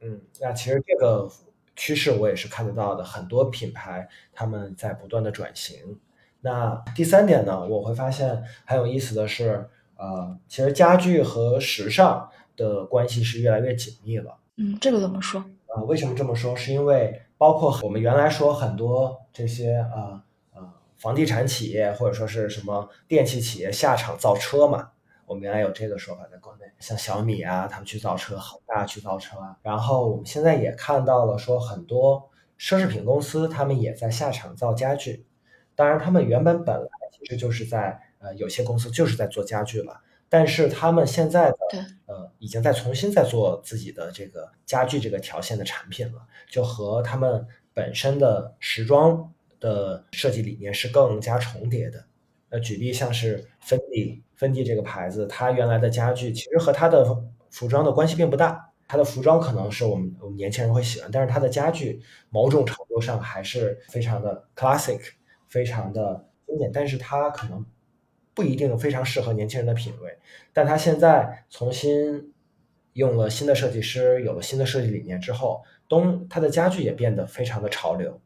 [0.00, 1.28] 嗯，那其实这个。
[1.74, 5.98] 趋势我也是看得到的，很多品牌他们在不断的转型。
[6.40, 14.36] 那第三点呢，我会发现很有意思的是，呃，其实家具和时尚的关系是越来越紧密了。
[14.56, 15.44] 嗯，这个怎么说？
[15.68, 16.54] 呃，为什么这么说？
[16.54, 20.22] 是因为包括我们原来说很多这些呃
[20.54, 24.90] 呃房地产企业或者说是什么电器企业下场造车嘛。
[25.26, 29.56] 我们原来有这个说法，在国内，像小米啊，他们去造车，恒大去造车啊。
[29.62, 35.24] 然后我们现在也看到了，说很多奢侈品公司，他们也在下场造家具。
[35.74, 41.56] 当然，他们原本本来其实就是在呃，有些公司就是在做家具了，但是他们现在的
[42.06, 52.04] 呃，已经在重新在做自己的这个家具这个条线的产品了，就和他们本身的时装的设计理念是更加重叠的。
[52.50, 57.16] 呃，举例像是芬迪，芬迪这个牌子，它原来的家具其实和它的
[57.52, 58.68] 服装的关系并不大。
[58.88, 64.98] 它的服装可能是我们我们年轻人会喜欢，但是它的家具某种程度上还是非常的 classic，
[65.48, 66.72] 非常的经典。
[66.72, 67.64] 但是它可能
[68.34, 70.18] 不一定非常适合年轻人的品味。
[70.52, 72.34] 但它现在重新
[72.94, 78.20] 用了新的设计师，有了新的设计理念之后，东它的家具也变得非常的潮流，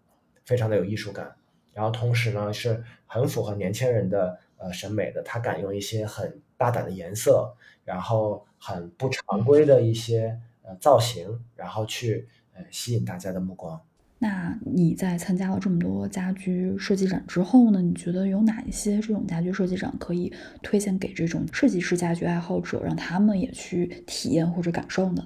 [0.47, 1.37] 非常的有艺术感。
[1.75, 5.23] 然后同时呢，是很符合年轻人的呃审美的。
[5.23, 13.81] 他敢用一些很大胆的颜色，然后很不常规的一些呃造型，然后去呃吸引大家的目光。
[14.19, 17.83] 那你在参加了这么多家居设计展之后呢？
[17.83, 25.23] 你觉得有哪一些这种家居设计展可以推荐给这种设计师家居爱好者，让他们也去体验或者感受呢？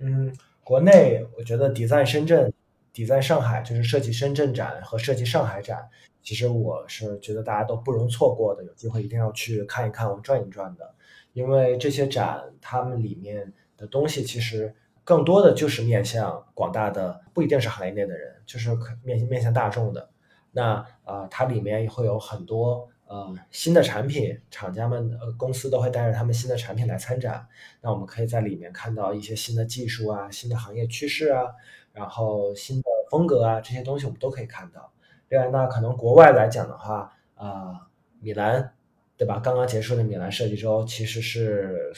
[0.00, 0.34] 嗯，
[0.64, 2.52] 国内我觉得 Design 深圳、
[2.92, 5.88] Design 上海就是设计深圳展和设计上海展，
[6.24, 10.92] 其实我是觉得大家都不容错过的，有机会一定要去看一看、转一转的，
[11.34, 14.74] 因为这些展他们里面的东西其实。
[15.06, 20.08] 更多的就是面向广大的，不一定是行业内的人，就是面面向大众的。
[20.50, 27.46] 那呃，它里面会有很多呃新的产品，厂家们呃公司都会带着他们新的产品来参展。
[27.82, 31.48] 那我们可以在里面看到一些新的技术啊、新的行业趋势啊，
[31.92, 34.90] 然后新的风格啊这些东西我们都可以看到。
[35.34, 37.88] 另外，那可能国外来讲的话，啊，
[38.20, 38.72] 米兰，
[39.16, 39.40] 对吧？
[39.42, 41.92] 刚刚结束的米兰设计周其实是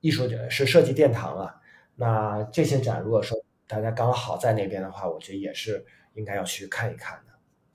[0.00, 1.54] 艺术是设计殿堂了。
[1.96, 5.82] 那这些展，如果说大家刚好在那边的话，我觉得也是
[6.14, 7.24] 应该要去看一看的。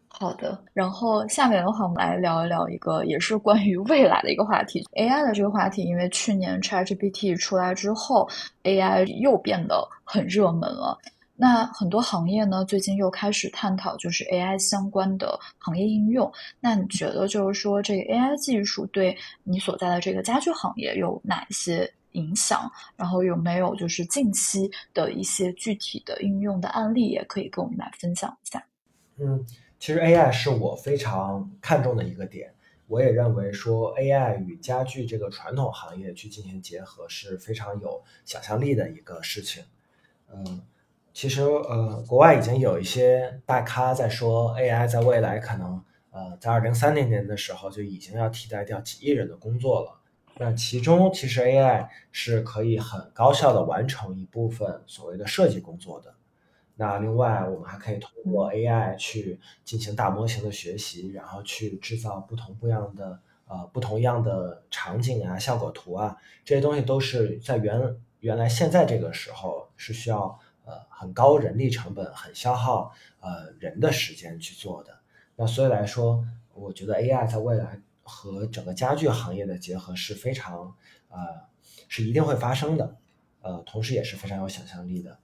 [0.07, 5.81] 好的，然后下面的话，我们来聊一聊一个也是关于未来的一个话题，AI 的这个话题。
[5.83, 8.29] 因为去年 ChatGPT 出来之后
[8.63, 10.97] ，AI 又变得很热门了。
[11.35, 16.31] 那很多行业呢，最近又开始探讨就是 AI 相关的行业应用。
[16.59, 21.91] 那你觉得就是说，这个 AI 技术对你所在的这个家居行业有哪些？
[22.15, 28.65] 影响，然后有没有就是近期的一些具体的应用的案例，也可以跟我们来分享一下。
[29.17, 29.45] 嗯，
[29.79, 32.53] 其实 AI 是我非常看重的一个点，
[32.87, 39.61] 我也认为说 AI 与家具这个传统行业去进行结合是非常有想象力的一个事情。
[40.31, 40.61] 嗯，
[41.15, 50.01] 其实呃，国外已经有一些大咖在说 AI 在未来可能呃在二零三零年的时候就已经要替代掉几亿人的工作了。
[50.37, 56.13] 那其中其实 AI 是可以很高效的完成一部分所谓的设计工作的。
[56.75, 74.99] 那另外我们还可以通过 AI 去进行大模型的学习，然后去制造不同不一样的呃不同样的场景啊、效果图啊这些东西都是在原原来现在这个时候是需要呃很高人力成本、很消耗呃人的时间去做的。
[75.35, 77.81] 那所以来说，我觉得 AI 在未来。
[78.07, 80.75] 和整个家具行业的结合是非常，
[81.09, 81.17] 呃，
[81.89, 82.97] 是一定会发生的，
[83.41, 85.17] 呃，同时也是非常有想象力的。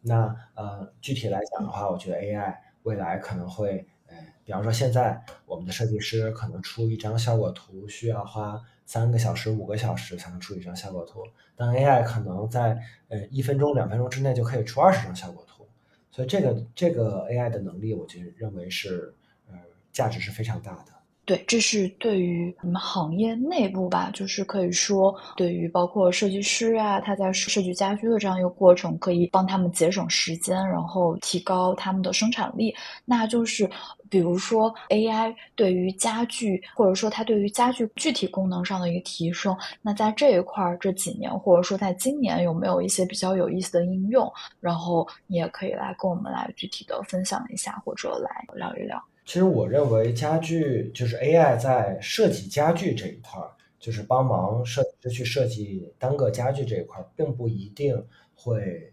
[0.00, 11.20] 那呃，具体来讲的话，我觉得 AI 未来可能会，哎，比方说现在我们的设计师可能出一张效果图需要花三个小时、五个小时才能出一张效果图，
[11.56, 15.66] 但 AI 可能在呃一分钟、两分钟之内就可以出二十张效果图，
[16.10, 19.14] 所以这个这个 AI 的能力，我就认为是，
[19.48, 19.54] 呃，
[19.92, 20.95] 价值是非常大的。
[21.26, 32.72] 对，这是对于我们行业内部吧，就是可以说，对于包括设计师啊，他在设计家居的这样一个过程，可以帮他们节省时间，然后提高他们的生产力。
[33.04, 33.68] 那就是，
[34.08, 44.32] 比如说 AI 对于家具，或者说它对于家具具体功能上的一个提升，那在这一块儿这几年，或者说在今年，有没有一些比较有意思的应用？
[44.60, 49.02] 然后你也可以来跟我们来具体的分享一下，或者来聊一聊。
[49.26, 58.92] 其实我认为家具就是 AI 在设计家具这一块儿，就是帮忙设计师去设计单个家具这一块儿，并不一定会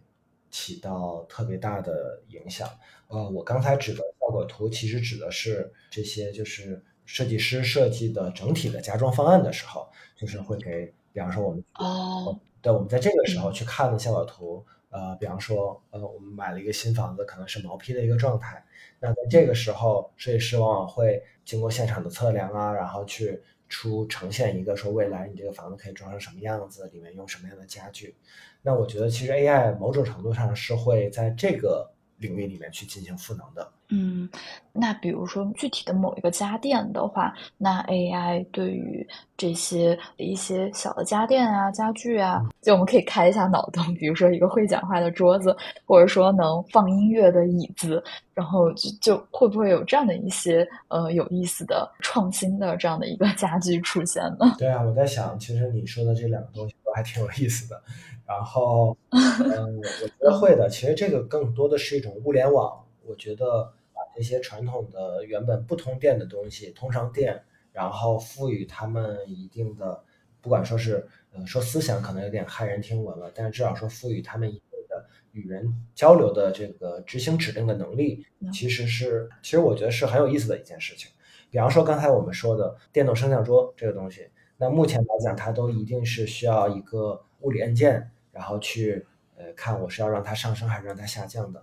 [0.50, 2.67] 起到特别大的影响。
[3.10, 18.65] 呃，我刚才指的效果图，其实指的是这些就是设计师设计的整体的家装方案的时候，就是会给，比方说我们哦，对，我们在这个时候去看的效果图，呃，比方说，呃，我们买了一个新房子，可能是毛坯的一个状态。
[19.03, 23.37] 那在这个时候，设计师往往会经过现场的测量啊，然后去
[23.67, 28.15] 出呈现一个说未来你这个房子可以装成什么样子，里面用什么样的家具。
[28.61, 31.91] 那我觉得其实 AI 某种程度上是会在这个
[32.25, 33.71] 领域里面去进行赋能的。
[33.89, 34.27] 嗯，
[34.71, 39.07] 那比如说具体的某一个家电的话，那 AI 对于
[39.38, 45.55] 这些一些小的家电啊、家具啊，就我们可以开一下脑洞，比如说一个会讲话的桌子，
[45.86, 54.55] 或者说能放音乐的椅子，然后就就会不会有这样的一些呃有意思的创新的这样的一个家具出现呢？
[54.57, 57.84] 对啊，我在想，其实你说的这两个东西都还挺有意思的。
[58.25, 60.69] 然后，嗯，我觉得会的。
[60.69, 64.02] 其实这个更多的是一种物联网，我觉得把。
[64.15, 67.41] 这些传统的原本不通电的东西通上电，
[67.71, 70.04] 然后赋予他们一定的，
[70.39, 78.23] 不管说是呃说思想可能有点骇人听闻了，但是至少说赋予他们一定的与人交流的这个执行指令的能力，
[78.54, 81.10] 其实是其实我觉得是很有意思的一件事情。
[81.50, 84.27] 比方说刚才我们说的电动升降桌这个东西，
[84.63, 89.05] 那目前来讲，它都一定是需要一个物理按键，然后去
[89.35, 91.61] 呃看我是要让它上升还是让它下降的。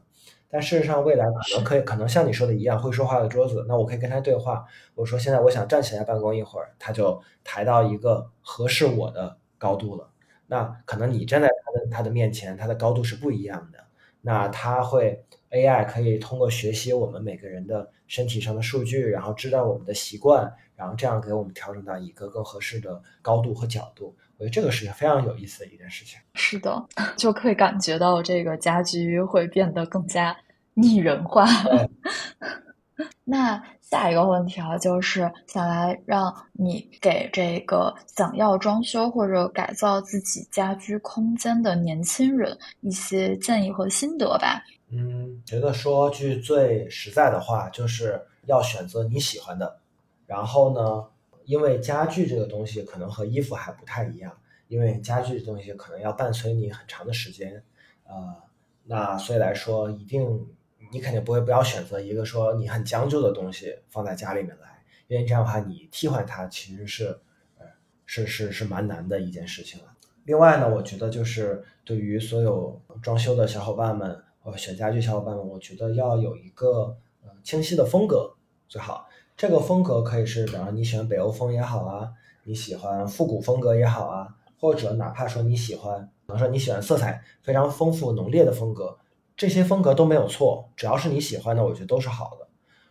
[0.50, 4.66] 但事实上，未来可能可以可能像你说的一样，会说话的桌子，那我可以跟他对话。
[4.94, 10.10] 我说现在我想站起来办公一会儿，他就抬到一个合适我的高度了。
[10.48, 13.78] 那可能你站在他的他的面前，他的高度是不一样的。
[14.20, 24.16] 那他会 AI 可以通过学习我们每个人的身体上的数据，然后知道我们的习惯，然后这样给我们调整到一个更合适的高度和角度。
[24.38, 26.18] 我觉得这个是非常有意思的一件事情。
[26.34, 26.88] 是的，
[27.18, 30.36] 就可以感觉到这个家居会变得更加
[30.74, 31.44] 拟人化。
[33.24, 44.62] 那下一个问题啊，就是想来让你给这个想要装修或者改造自己家居空间的年轻人一些建议和心得吧。
[44.90, 49.80] 嗯，觉得说句最实在的话，就是要选择你喜欢的。
[50.26, 51.06] 然后呢？
[51.46, 54.38] 因为家具这个东西可能和衣服还不太一样，
[54.68, 57.60] 因为家具这东西可能要伴随你很长的时间，
[58.04, 58.36] 呃，
[58.84, 60.46] 那所以来说，一定
[60.92, 67.18] 你肯定不会不要选择一个说你很将就的东西放在家里面来，因为这样的话你替换它其实是，
[67.58, 67.66] 呃，
[68.06, 69.86] 是是是蛮难的一件事情了。
[70.24, 78.34] 另外呢，我觉得就是对于所有装修的小伙伴们或选家具小伙伴们，我觉得要有一个呃清晰的风格
[78.68, 79.06] 最好。
[79.36, 82.10] 这个风格可以是，比方你喜欢北欧风也好啊，
[82.44, 84.28] 你喜欢复古风格也好啊，
[84.58, 88.98] 或者哪怕说你喜欢，比方说你喜欢色彩非常丰富浓烈的风格，
[89.36, 92.48] 这些风格都没有错，只要是你喜欢的，我觉得都是好的。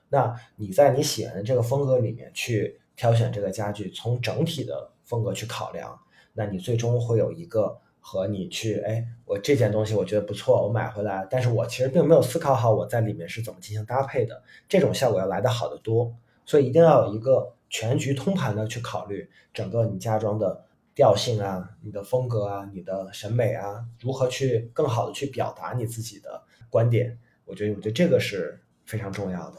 [0.10, 6.00] 那你在你喜欢的这个风格里面去挑选这个家具，从整体的风格去考量，
[6.34, 7.80] 那你最终会有一个
[8.12, 16.12] 和你去，哎，我这件东西我觉得不错，我买回来，但是我其实并没有思考好我在里面是怎么进行搭配的，这种效果要来的好得多。
[16.44, 27.16] 所以一定要有一个全局通盘的去考虑整个你家装的调性啊，你的风格啊，你的审美啊，如何去更好的去表达你自己的观点。
[27.46, 29.58] 我觉得，我觉得这个是非常重要的。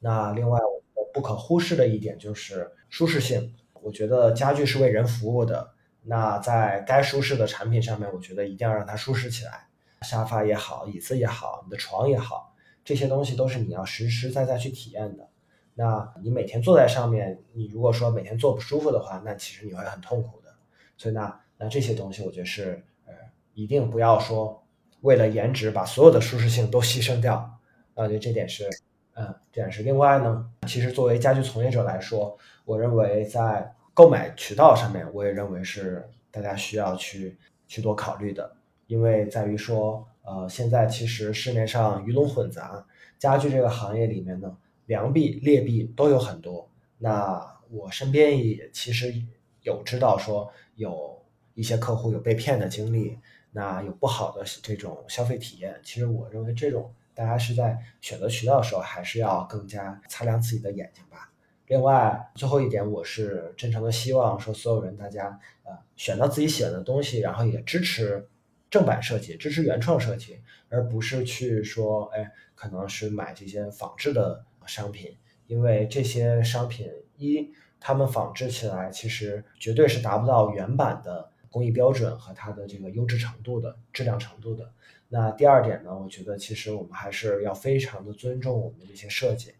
[0.00, 0.58] 那另外，
[0.94, 3.54] 我不可忽视的一点就是舒适性。
[3.82, 5.68] 我觉得家具是为人服务的，
[6.04, 9.66] 那在该舒适的产品上面，我觉得一定要让它舒适起来。
[10.02, 12.52] 沙发也好，椅子也好，你的床也好，
[12.84, 15.28] 这些东西都是你要实实在在去体验的。
[15.74, 20.52] 那你每天坐在上面，你如果说每天坐不舒服的话，那其实你会很痛苦的。
[20.96, 23.14] 所以那那这些东西，我觉得是呃，
[23.54, 24.60] 一定不要说
[25.02, 27.48] 为了颜值把所有的舒适性都牺牲掉。
[27.94, 28.68] 那我觉得这点是，
[29.14, 29.82] 嗯，这点是。
[29.82, 37.36] 另外呢，其实作为家居从业者来说，我认为在购买渠道上面，我也认为是大家需要去
[37.66, 42.86] 去多考虑的，因为在于说，呃，现在其实市面上鱼龙混杂，
[43.18, 44.56] 家具这个行业里面呢。
[44.86, 46.68] 良币劣币都有很多，
[46.98, 47.40] 那
[47.70, 49.14] 我身边也其实
[49.62, 51.22] 有知道说有
[51.54, 53.16] 一些客户有被骗的经历，
[53.52, 55.80] 那有不好的这种消费体验。
[55.84, 61.31] 其实我认为这种大家是在选择渠道的时候，还是要更加擦亮自己的眼睛吧。
[61.72, 68.28] 另外，最后一点，我是真诚的希望说所有人大家呃选到自己喜欢的东西，然后也支持
[68.68, 74.44] 正版设计，支持原创设计，而不是去说哎可能是买这些仿制的。
[74.66, 75.16] 商品，
[75.46, 77.50] 因为这些商品一，
[77.80, 84.70] 他们仿制起来其实绝对是达不到原版的工艺标准和它的这个优质程度的质量程度的。
[85.08, 89.54] 那第二点呢，我觉得其实我们还是要非常的尊重我们的这些设计，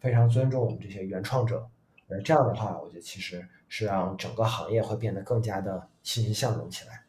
[0.00, 1.68] 非常尊重我们这些原创者。
[2.08, 7.02] 而这样的话，我觉得其实是让整个行业会变得更加的欣欣向荣起来。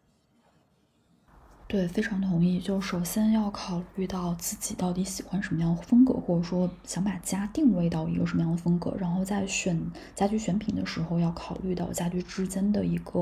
[1.68, 2.60] 对，非常同意。
[2.60, 9.80] 就首先要考虑到自己到底喜欢什么样的风格，或者说想把家定位到一个什么样的风格，然后在选
[10.16, 13.20] 家居选品的时候，要考虑到家居之间的一个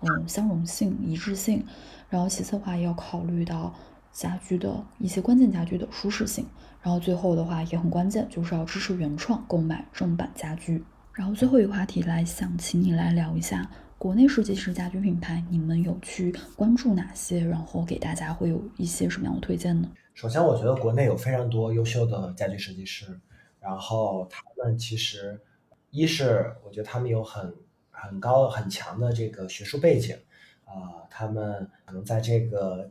[0.00, 1.66] 嗯相容性、一致性。
[2.08, 3.74] 然后其次的话，要考虑到
[4.18, 6.44] 家居的一些关键家居的舒适性。
[6.82, 10.82] 然后最后的话也很关键，就是要支持原创，购买正版家居。
[11.12, 13.70] 然后最后一个话题来想请你来聊一下。
[13.96, 17.44] 国内设计师家居品牌，你们有去关注哪些？
[17.44, 19.88] 然后给大家会有一些什么样的推荐呢？
[20.14, 23.20] 首先，我觉得国内有非常多优秀的家居设计师，
[23.60, 25.40] 然后他们其实
[25.90, 27.52] 一是我觉得他们有很
[27.90, 30.16] 很高很强的这个学术背景，
[30.64, 32.88] 啊，他们可能在这个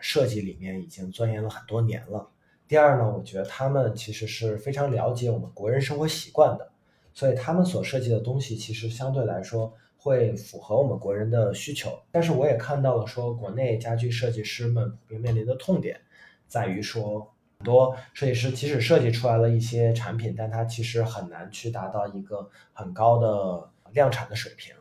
[0.00, 2.28] 设计里面已经钻研了很多年了。
[2.66, 6.70] 第二呢，我觉得他们其实是非常了解我们国人生活习惯的，
[7.12, 9.72] 所以他们所设计的东西其实相对来说。
[10.02, 16.00] 会符合我们国人的需求，但是我也看到了说，国内家居设计师们普遍面临的痛点，
[16.48, 24.74] 在于说，很多设计师即使设计出来了一些产品，但他其实很难去达到一个很高的量产的水平，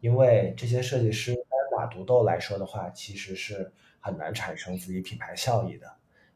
[0.00, 1.44] 因为这些设计师单
[1.78, 3.70] 打独斗来说的话，其实是
[4.02, 5.86] 很难产生自己品牌效益的，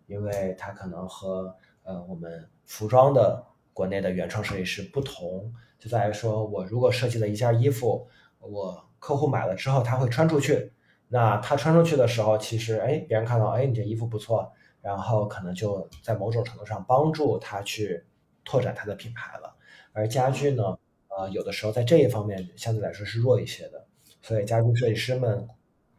[0.07, 3.45] 因为他可能和呃我们服装的
[3.75, 8.09] 国内的原创设计师不同，就在于说我如果设计了一件衣服，
[8.39, 10.73] 我客户买了之后他会穿出去，
[11.09, 14.51] 那他穿出去的时候，其实哎别人看到哎你这衣服不错。
[14.83, 18.05] 然后可能就在某种程度上帮助他去
[18.45, 19.57] 拓展他的品牌了，
[19.93, 23.85] 而家具呢，呃，有的时候在这一方面相对来说是弱一些的，
[24.23, 25.49] 所以家具设计师们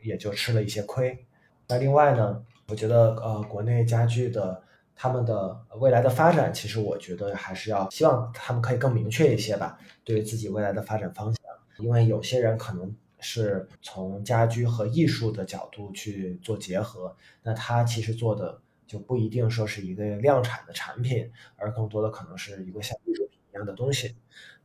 [0.01, 1.26] 也就吃了一些亏。
[1.67, 4.61] 那另外呢，我觉得呃，国内家具的
[4.95, 11.41] 他们的未来的发展，其实我觉得还是要希望他们可以更明确一些吧，对自己未来的发展方向，
[11.85, 12.95] 因为有些人可能。
[13.19, 18.61] 是从家居和艺术的角度去做结合，那他其实做的。
[18.85, 24.15] 就不一定说是一个量产的产品，而更多的可能是一个像艺术品一样的东西。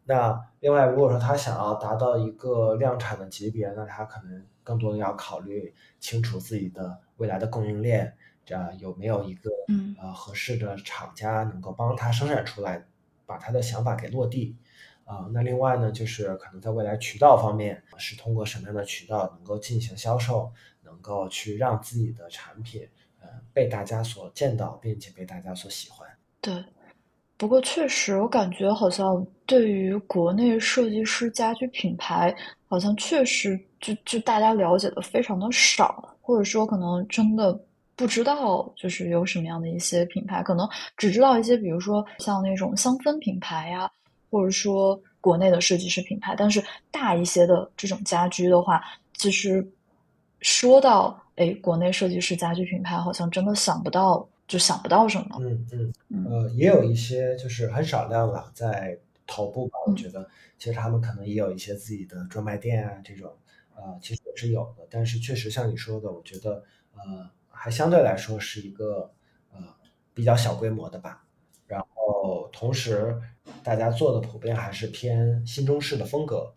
[0.05, 9.51] 那另外，如果说他想要达到一个量产的级别，那他可能更多的要考虑清楚自己的未来的供应链，这样有没有一个
[10.01, 12.85] 呃合适的厂家能够帮他生产出来，
[13.27, 14.57] 把他的想法给落地。
[15.05, 20.53] 啊，那另外呢，就是可能在未来渠道方面，是通过什么样的渠道能够进行销售，
[20.83, 22.89] 能够去让自己的产品
[23.21, 23.29] 呃。
[23.53, 26.09] 被大家所见到，并且被大家所喜欢。
[26.41, 26.65] 对，
[27.43, 32.33] 不过确实，我感觉好像对于国内设计师家居品牌，
[32.69, 37.61] 好像确实就就大家了解的非常的少，或者说可能真的
[37.97, 43.91] 不知道，就是有什么样的一些品牌，可能只知道一些，比如说像那种香氛品牌呀，
[44.31, 46.37] 或者说国内的设计师品牌。
[46.39, 46.63] 但是
[46.93, 48.81] 大一些的这种家居的话，
[49.15, 49.69] 其实
[50.43, 51.19] 说到。
[51.37, 55.39] 哎，国内设计师家居品牌好像真的想不到，就想不到什么。
[55.41, 59.79] 嗯嗯，呃，也有一些就是很少量了，在头部吧。
[59.87, 60.29] 我觉得
[60.59, 63.35] 其实他们可能也有一些自己的专卖店啊，这种，
[63.75, 64.87] 呃，其实也是有的。
[64.91, 66.63] 但是确实像你说的，我觉得
[66.95, 69.11] 呃，还相对来说是一个
[69.53, 69.61] 呃
[70.13, 71.25] 比较小规模的吧。
[71.67, 73.19] 然后同时，
[73.63, 76.53] 大家做的普遍还是偏新中式的风格。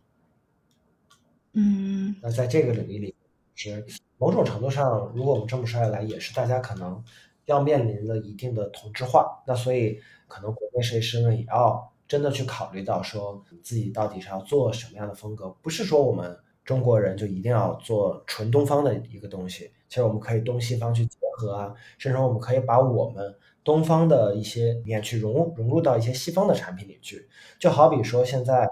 [1.53, 3.15] 嗯，那在这个领域里
[3.53, 3.85] 是。
[4.17, 7.03] 某种程度上，如果我们这么说下来，也是大家可能
[7.45, 9.43] 要面临了一定的同质化。
[9.47, 15.49] 那所以，可能国内设计师呢也要真的去考虑到，说自己到底是要做什么样的风格。
[15.61, 27.27] 不是说我们中国人就一定要做纯东方的一个东西，其实我们可以东西方去结合啊，甚至我们可以把我们东方的一些理念去融融入到一些西方的产品里去。
[27.59, 28.67] 就好比说现在。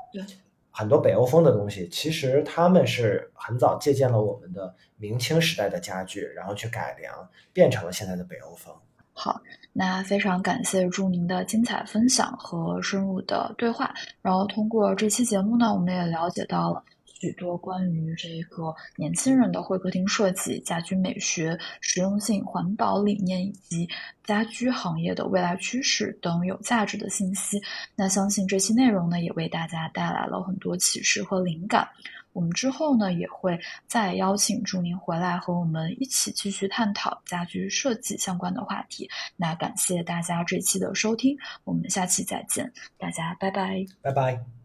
[0.75, 7.13] 很多北欧风的东西，其实他们是很早借鉴了我们的明清时代的家具，然后去改良，
[7.53, 8.73] 变成了现在的北欧风。
[9.13, 9.39] 好，
[9.71, 13.93] 那非常感谢祝您的精彩分享和深入的对话。
[14.23, 16.83] 然后通过这期节目呢，我们也了解到了。
[17.23, 23.87] 许多关于这个年轻人的会客厅设计、家居美学、实用性、环保理念以及
[24.25, 27.61] 家居行业的未来趋势等有价值的信息。
[27.95, 31.87] 那相信这期内容呢，也为大家带来了很多启示和灵感。
[32.33, 33.57] 我们之后呢，也会
[33.87, 39.09] 再邀请祝您回来和我们一起继续探讨家居设计相关的话题。
[39.37, 44.62] 那感谢大家这期的收听，我们下期再见，大家拜拜，拜拜。